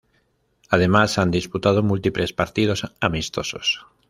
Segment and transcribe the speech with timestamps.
[0.69, 3.85] Además, han disputado múltiples partidos amistosos.